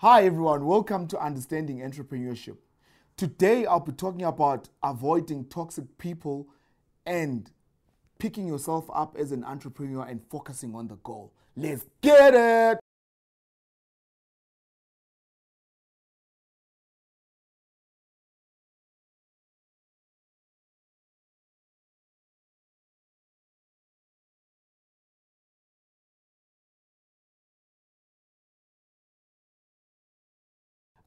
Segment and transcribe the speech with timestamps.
[0.00, 0.66] Hi, everyone.
[0.66, 2.58] Welcome to Understanding Entrepreneurship.
[3.16, 6.48] Today, I'll be talking about avoiding toxic people
[7.06, 7.50] and
[8.18, 11.32] picking yourself up as an entrepreneur and focusing on the goal.
[11.56, 12.78] Let's get it.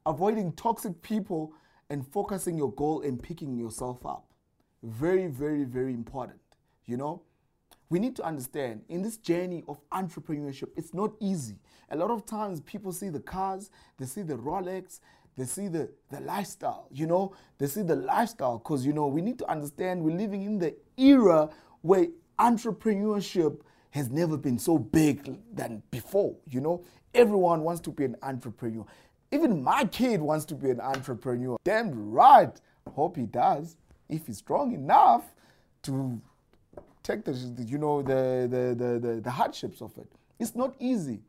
[0.05, 1.53] Avoiding toxic people
[1.89, 4.25] and focusing your goal and picking yourself up.
[4.83, 6.39] Very, very, very important.
[6.85, 7.21] You know,
[7.89, 11.57] we need to understand in this journey of entrepreneurship, it's not easy.
[11.89, 14.99] A lot of times people see the cars, they see the Rolex,
[15.37, 19.21] they see the, the lifestyle, you know, they see the lifestyle because, you know, we
[19.21, 21.49] need to understand we're living in the era
[21.81, 22.07] where
[22.37, 26.83] entrepreneurship has never been so big than before, you know.
[27.15, 28.85] Everyone wants to be an entrepreneur.
[29.31, 31.57] Even my kid wants to be an entrepreneur.
[31.63, 32.59] Damn right.
[32.95, 33.77] Hope he does.
[34.07, 35.23] If he's strong enough
[35.83, 36.19] to
[37.03, 37.33] take the
[37.65, 40.07] you know the the, the, the, the hardships of it.
[40.39, 41.21] It's not easy.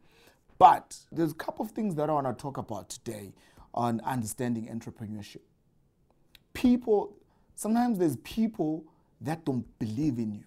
[0.59, 3.33] But there's a couple of things that I want to talk about today
[3.73, 5.41] on understanding entrepreneurship.
[6.53, 7.17] People,
[7.55, 8.84] sometimes there's people
[9.23, 10.45] that don't believe in you,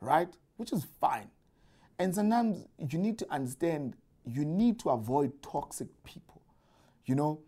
[0.00, 0.28] right?
[0.56, 1.30] Which is fine.
[1.98, 3.94] And sometimes you need to understand
[4.26, 6.39] you need to avoid toxic people.
[7.06, 7.40] You know,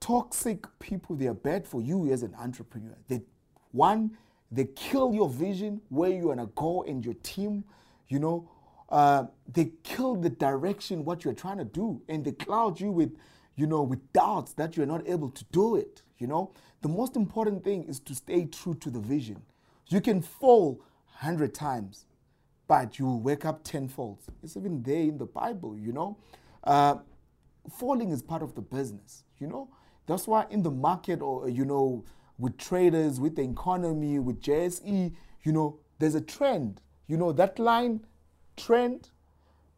[0.00, 2.96] toxic people, they are bad for you as an entrepreneur.
[3.08, 3.22] They,
[3.72, 4.16] one,
[4.50, 7.64] they kill your vision, where you want to go and your team,
[8.08, 8.48] you know.
[8.88, 13.14] Uh, they kill the direction, what you're trying to do, and they cloud you with,
[13.56, 16.50] you know, with doubts that you're not able to do it, you know.
[16.80, 19.42] The most important thing is to stay true to the vision.
[19.88, 20.80] You can fall
[21.20, 22.06] 100 times,
[22.66, 24.18] but you will wake up tenfold.
[24.42, 26.16] It's even there in the Bible, you know.
[26.64, 26.96] Uh,
[27.72, 29.68] falling is part of the business, you know.
[30.06, 32.04] That's why in the market or, you know,
[32.38, 36.80] with traders, with the economy, with JSE, you know, there's a trend.
[37.06, 38.06] You know, that line,
[38.56, 39.10] trend,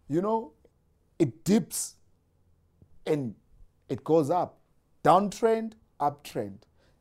[0.09, 0.53] you know,
[1.19, 1.95] it dips
[3.07, 3.35] and
[3.89, 4.59] it goes up.
[5.03, 6.59] Downtrend, uptrend.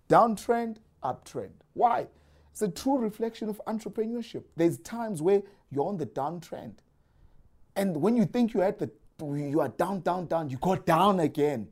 [0.07, 1.61] Downtrend, uptrend.
[1.73, 2.07] Why?
[2.51, 4.43] It's a true reflection of entrepreneurship.
[4.55, 6.79] There's times where you're on the downtrend.
[7.75, 11.19] And when you think you're at the you are down, down, down, you go down
[11.19, 11.67] again.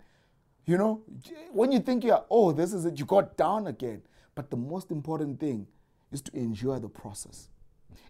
[0.65, 1.03] You know,
[1.51, 4.01] when you think you're, oh, this is it, you got down again.
[4.35, 5.67] But the most important thing
[6.11, 7.49] is to enjoy the process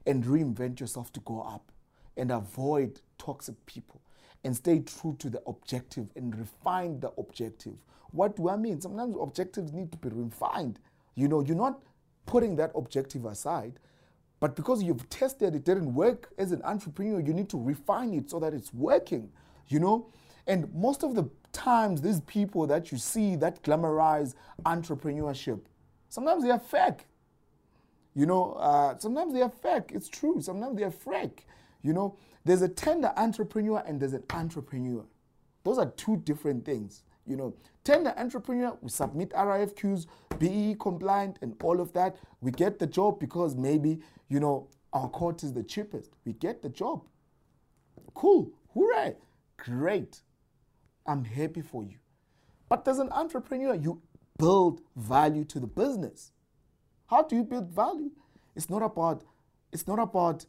[0.05, 1.71] and reinvent yourself to go up
[2.15, 4.01] and avoid toxic people
[4.43, 7.75] and stay true to the objective and refine the objective.
[8.11, 8.81] What do I mean?
[8.81, 10.79] Sometimes objectives need to be refined.
[11.15, 11.79] You know, you're not
[12.25, 13.79] putting that objective aside,
[14.39, 18.29] but because you've tested it didn't work as an entrepreneur, you need to refine it
[18.29, 19.29] so that it's working,
[19.67, 20.07] you know?
[20.45, 25.59] And most of the times, these people that you see that glamorize entrepreneurship,
[26.09, 27.05] sometimes they are fake.
[28.13, 29.91] You know, uh, sometimes they are fake.
[29.93, 30.41] It's true.
[30.41, 31.45] Sometimes they are fake.
[31.83, 35.03] You know, there's a tender entrepreneur and there's an entrepreneur.
[35.63, 37.03] Those are two different things.
[37.27, 40.07] You know, tender entrepreneur, we submit RIFQs,
[40.39, 42.15] BE compliant, and all of that.
[42.41, 43.99] We get the job because maybe,
[44.29, 46.11] you know, our court is the cheapest.
[46.25, 47.03] We get the job.
[48.13, 48.51] Cool.
[48.73, 49.15] Hooray.
[49.57, 50.21] Great.
[51.05, 51.97] I'm happy for you.
[52.69, 54.01] But as an entrepreneur, you
[54.37, 56.31] build value to the business.
[57.07, 58.11] How do you build value?
[58.55, 59.23] It's not about
[59.71, 60.45] it's not about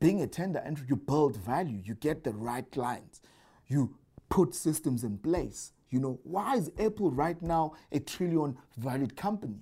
[0.00, 0.86] being a tender entry.
[0.88, 1.80] You build value.
[1.82, 3.20] You get the right clients.
[3.66, 3.96] You
[4.28, 5.72] put systems in place.
[5.90, 9.60] You know, why is Apple right now a trillion valued company?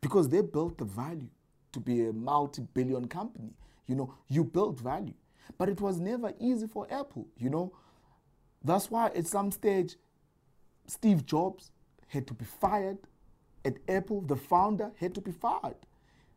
[0.00, 1.28] Because they built the value
[1.72, 3.50] to be a multi billion company.
[3.86, 5.14] You know, you built value.
[5.58, 7.72] But it was never easy for Apple, you know.
[8.64, 9.96] That's why at some stage,
[10.86, 11.70] Steve Jobs
[12.08, 12.98] had to be fired.
[13.64, 15.76] At Apple, the founder had to be fired,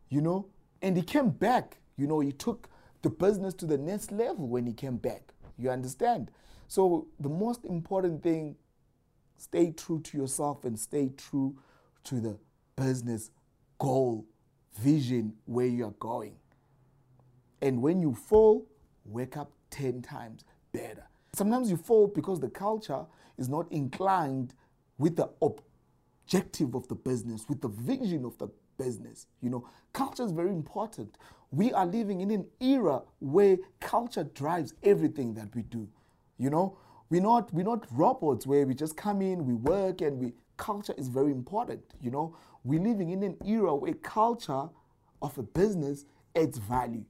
[0.08, 0.46] you know.
[0.82, 2.68] And he came back, you know, he took
[3.02, 5.32] the business to the next level when he came back.
[5.58, 6.30] You understand?
[6.70, 8.54] So the most important thing,
[9.36, 11.58] stay true to yourself and stay true
[12.04, 12.38] to the
[12.76, 13.32] business
[13.80, 14.24] goal,
[14.78, 16.36] vision where you are going.
[17.60, 18.68] And when you fall,
[19.04, 21.02] wake up 10 times better.
[21.32, 23.04] Sometimes you fall because the culture
[23.36, 24.54] is not inclined
[24.96, 28.46] with the objective of the business, with the vision of the
[28.78, 29.26] business.
[29.42, 31.18] You know, culture is very important.
[31.50, 35.88] We are living in an era where culture drives everything that we do.
[36.40, 36.78] You know,
[37.10, 40.94] we're not we're not robots where we just come in, we work, and we culture
[40.96, 41.82] is very important.
[42.00, 42.34] You know,
[42.64, 44.70] we're living in an era where culture
[45.20, 47.04] of a business adds value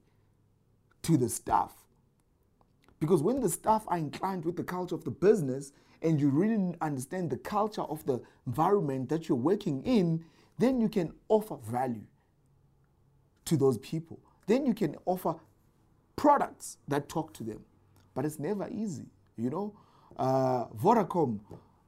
[1.03, 1.71] to the staff.
[2.99, 6.75] Because when the staff are inclined with the culture of the business and you really
[6.81, 10.25] understand the culture of the environment that you're working in,
[10.59, 12.03] then you can offer value
[13.45, 14.19] to those people.
[14.45, 15.35] Then you can offer
[16.17, 17.63] products that talk to them.
[18.13, 19.05] But it's never easy,
[19.41, 19.73] you know.
[20.17, 21.39] Uh, Vodacom,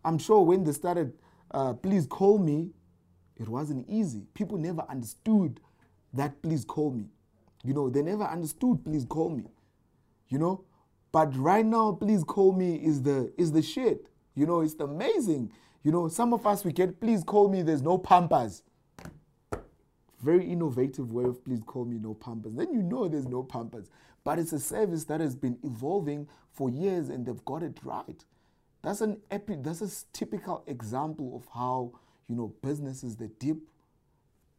[0.04, 1.14] I'm sure when they started,
[1.52, 2.72] uh, please call me,
[3.38, 4.26] it wasn't easy.
[4.34, 5.60] People never understood
[6.14, 7.06] that please call me.
[7.64, 9.46] You know, they never understood please call me.
[10.30, 10.66] You know?
[11.12, 14.08] But right now, please call me is the is the shit.
[14.36, 15.52] You know, it's amazing.
[15.84, 18.64] You know, some of us we get please call me, there's no pampers.
[20.24, 22.54] Very innovative way of please call me no pampers.
[22.56, 23.90] Then you know there's no pampers.
[24.24, 28.24] But it's a service that has been evolving for years and they've got it right.
[28.82, 31.92] That's an epic, that's a typical example of how,
[32.28, 33.58] you know, businesses they dip,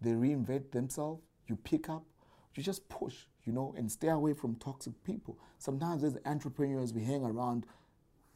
[0.00, 2.05] they reinvent themselves, you pick up,
[2.55, 3.14] you just push,
[3.44, 5.38] you know, and stay away from toxic people.
[5.58, 7.64] Sometimes as entrepreneurs we hang around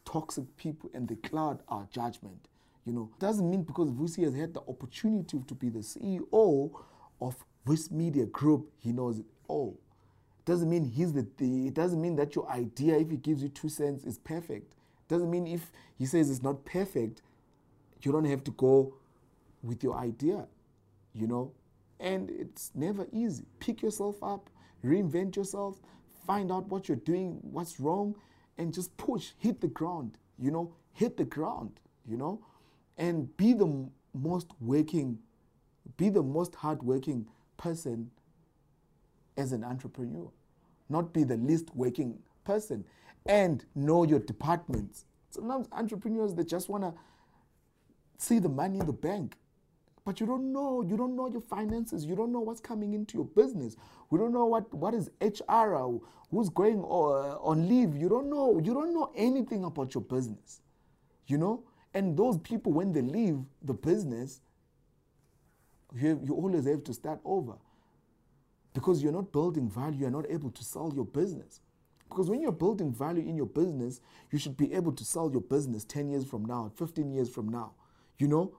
[0.06, 2.48] toxic people and they cloud our judgment.
[2.86, 6.70] You know, doesn't mean because Vusi has had the opportunity to be the CEO
[7.20, 7.36] of
[7.66, 9.78] this media group, he knows it all.
[10.40, 13.42] It doesn't mean he's the, the it doesn't mean that your idea, if he gives
[13.42, 14.72] you two cents, is perfect.
[14.72, 17.22] It doesn't mean if he says it's not perfect,
[18.02, 18.94] you don't have to go
[19.62, 20.46] with your idea.
[21.14, 21.52] You know?
[22.00, 23.44] And it's never easy.
[23.58, 24.48] Pick yourself up,
[24.84, 25.80] reinvent yourself,
[26.26, 28.14] find out what you're doing, what's wrong,
[28.56, 32.40] and just push, hit the ground, you know, hit the ground, you know,
[32.96, 35.18] and be the most working
[35.96, 37.26] be the most hardworking
[37.56, 38.10] person
[39.36, 40.30] as an entrepreneur,
[40.88, 42.84] not be the least working person,
[43.26, 45.04] and know your departments.
[45.30, 46.94] Sometimes entrepreneurs they just want to
[48.18, 49.36] see the money in the bank,
[50.04, 50.82] but you don't know.
[50.82, 52.04] You don't know your finances.
[52.04, 53.76] You don't know what's coming into your business.
[54.10, 55.76] We don't know what what is HR,
[56.30, 57.96] who's going uh, on leave.
[57.96, 58.58] You don't know.
[58.58, 60.62] You don't know anything about your business.
[61.26, 64.40] You know, and those people when they leave the business
[65.94, 67.54] you, have, you always have to start over
[68.74, 71.60] because you're not building value, you're not able to sell your business.
[72.08, 74.00] Because when you're building value in your business,
[74.30, 77.48] you should be able to sell your business 10 years from now, 15 years from
[77.48, 77.72] now.
[78.18, 78.58] You know?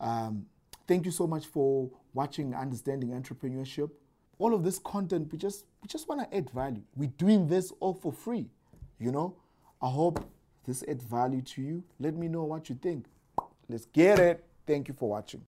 [0.00, 0.46] Um,
[0.86, 3.90] thank you so much for watching Understanding Entrepreneurship.
[4.38, 6.82] All of this content, we just we just want to add value.
[6.94, 8.46] We're doing this all for free.
[8.98, 9.36] You know?
[9.82, 10.24] I hope
[10.66, 11.84] this adds value to you.
[11.98, 13.06] Let me know what you think.
[13.68, 14.44] Let's get it.
[14.66, 15.44] Thank you for watching.